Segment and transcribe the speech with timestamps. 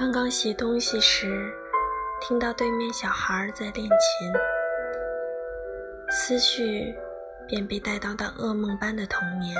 [0.00, 1.52] 刚刚洗东西时，
[2.22, 4.32] 听到对面小孩在练琴，
[6.10, 6.94] 思绪
[7.46, 9.54] 便被带到到噩梦般的童年。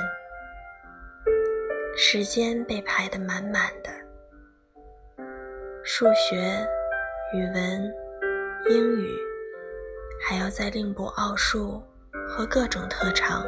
[1.94, 3.90] 时间被排得满满的，
[5.84, 6.66] 数学、
[7.34, 7.94] 语文、
[8.70, 9.14] 英语，
[10.26, 11.82] 还要再另补奥数
[12.26, 13.44] 和各种特长，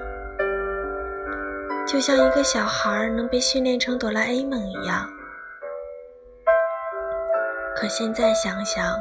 [1.86, 5.10] 就像一个小孩能被训练成哆啦 A 梦一样。
[7.74, 8.96] 可现在想想，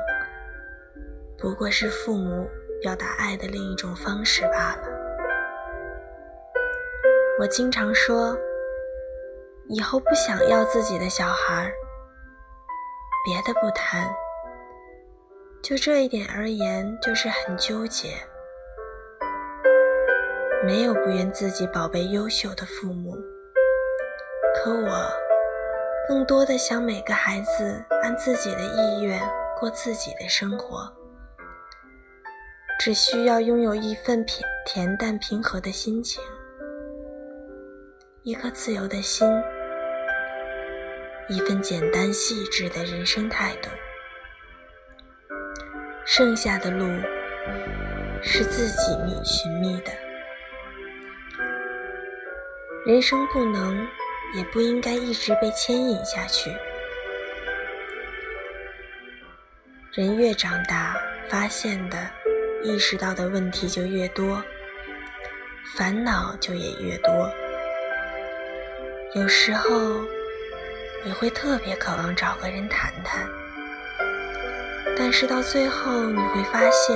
[1.37, 2.49] 不过是父母
[2.81, 4.87] 表达爱的另一种方式罢了。
[7.39, 8.37] 我经常说，
[9.67, 11.73] 以后不想要自己的小孩儿，
[13.25, 14.09] 别的不谈，
[15.61, 18.09] 就这一点而言，就是很纠结。
[20.63, 23.15] 没有不愿自己宝贝优秀的父母，
[24.55, 25.30] 可我。
[26.07, 29.21] 更多的想每个孩子按自己的意愿
[29.59, 30.91] 过自己的生活，
[32.79, 36.21] 只需要拥有一份平恬淡平和的心情，
[38.23, 39.27] 一颗自由的心，
[41.29, 43.69] 一份简单细致的人生态度，
[46.05, 46.85] 剩下的路
[48.21, 49.91] 是自己觅寻觅的。
[52.85, 53.87] 人生不能。
[54.33, 56.51] 也不应该一直被牵引下去。
[59.93, 60.95] 人越长大，
[61.27, 61.97] 发现的、
[62.63, 64.41] 意识到的问题就越多，
[65.75, 67.29] 烦恼就也越多。
[69.13, 69.69] 有时候，
[71.03, 73.27] 你会特别渴望找个人谈谈，
[74.97, 76.95] 但是到最后，你会发现，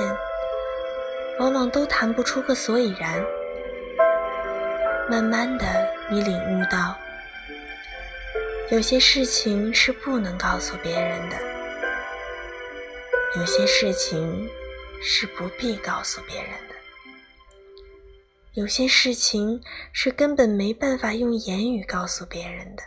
[1.38, 3.22] 往往都谈不出个所以然。
[5.10, 5.66] 慢慢的，
[6.10, 6.96] 你领悟到。
[8.72, 11.36] 有些事情是不能告诉别人的，
[13.36, 14.48] 有些事情
[15.00, 16.74] 是不必告诉别人的，
[18.54, 19.62] 有些事情
[19.92, 22.82] 是根本没办法用言语告诉别人的，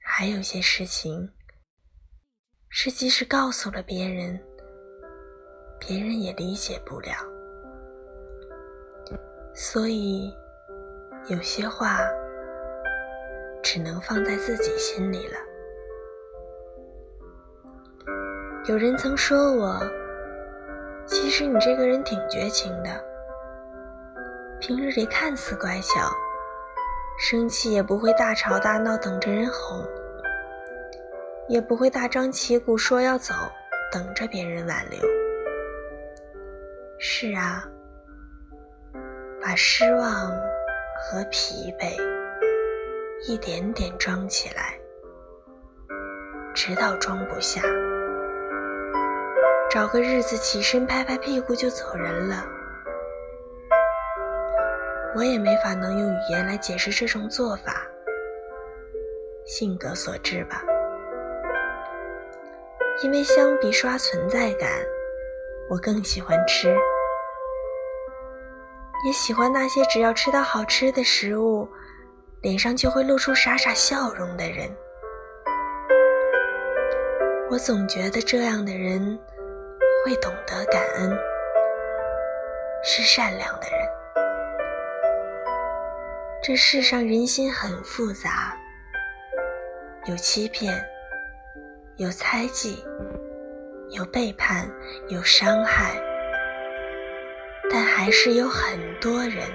[0.00, 1.30] 还有些事情
[2.70, 4.36] 是即使告诉了别人，
[5.78, 7.14] 别人也理解不了。
[9.54, 10.34] 所以，
[11.28, 12.00] 有些话。
[13.62, 15.34] 只能放在自己心里了。
[18.66, 19.80] 有人曾说我，
[21.06, 22.90] 其实你这个人挺绝情的，
[24.60, 26.10] 平日里看似乖巧，
[27.18, 29.84] 生气也不会大吵大闹等着人哄，
[31.48, 33.34] 也不会大张旗鼓说要走，
[33.92, 35.00] 等着别人挽留。
[36.98, 37.64] 是啊，
[39.40, 42.11] 把失望和疲惫。
[43.24, 44.76] 一点点装起来，
[46.52, 47.62] 直到装不下，
[49.70, 52.44] 找个日子起身拍拍屁股就走人了。
[55.14, 57.86] 我也没法能用语言来解释这种做法，
[59.44, 60.60] 性格所致吧。
[63.04, 64.68] 因为相比刷存在感，
[65.70, 66.76] 我更喜欢吃，
[69.06, 71.68] 也喜欢那些只要吃到好吃的食物。
[72.42, 74.68] 脸上就会露出傻傻笑容的人，
[77.48, 79.16] 我总觉得这样的人
[80.04, 81.16] 会懂得感恩，
[82.82, 83.88] 是善良的人。
[86.42, 88.56] 这世上人心很复杂，
[90.06, 90.84] 有欺骗，
[91.94, 92.84] 有猜忌，
[93.90, 94.68] 有背叛，
[95.06, 95.92] 有伤害，
[97.70, 99.48] 但还是有很多人。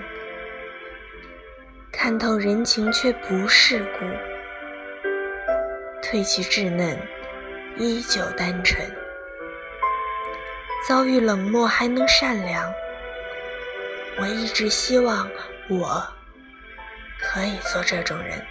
[1.92, 4.06] 看透人情却不世故，
[6.01, 6.98] 褪去稚嫩，
[7.78, 8.80] 依旧单纯。
[10.88, 12.72] 遭遇冷漠还能善良，
[14.19, 15.30] 我一直希望
[15.69, 16.01] 我
[17.19, 18.42] 可以做这种人。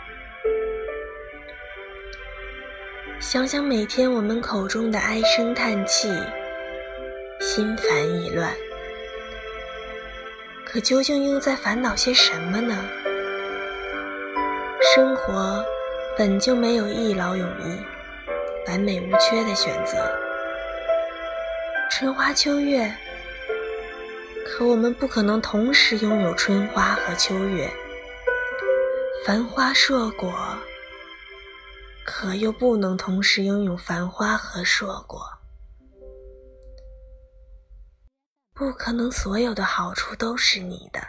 [3.21, 6.13] 想想每天我们口中的唉声叹气，
[7.41, 8.53] 心烦意乱，
[10.65, 12.85] 可究竟又在烦恼些什么呢？
[14.97, 15.63] 生活
[16.17, 17.79] 本就没有一劳永逸、
[18.67, 20.11] 完美无缺的选择，
[21.91, 22.91] 春花秋月，
[24.47, 27.69] 可我们不可能同时拥有春花和秋月；
[29.27, 30.33] 繁花硕果，
[32.03, 35.21] 可又不能同时拥有繁花和硕果。
[38.55, 41.01] 不可能所有的好处都是你的，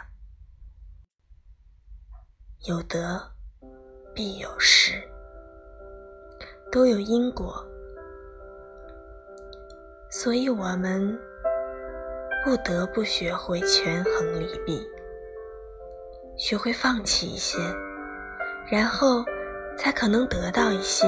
[2.66, 3.37] 有得。
[4.18, 5.00] 必有失。
[6.72, 7.64] 都有因果，
[10.10, 11.16] 所以我们
[12.44, 14.84] 不得不学会权衡利弊，
[16.36, 17.60] 学会放弃一些，
[18.68, 19.24] 然后
[19.76, 21.06] 才可能得到一些。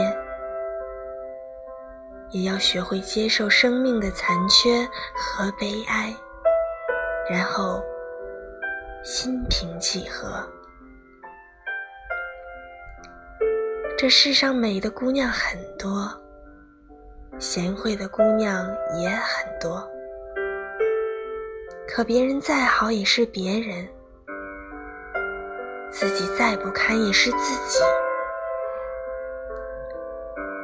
[2.31, 6.15] 也要学会接受生命的残缺和悲哀，
[7.29, 7.83] 然后
[9.03, 10.49] 心平气和。
[14.01, 16.11] 这世上美的姑娘很多，
[17.39, 18.67] 贤惠的姑娘
[18.99, 19.87] 也很多，
[21.87, 23.87] 可别人再好也是别人，
[25.91, 27.79] 自己再不堪也是自己。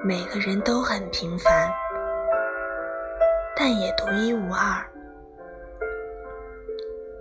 [0.03, 1.71] 每个人都很平凡，
[3.55, 4.83] 但也独一无二。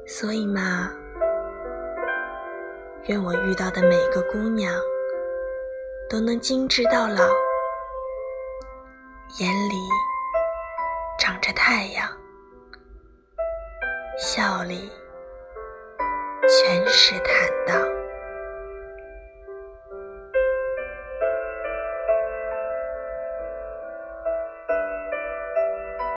[0.08, 0.90] 所以嘛，
[3.08, 4.74] 愿我遇到的每个姑娘
[6.08, 7.24] 都能精致到老，
[9.40, 9.76] 眼里
[11.20, 12.08] 长着太阳，
[14.18, 14.90] 笑里
[16.48, 18.05] 全是坦荡。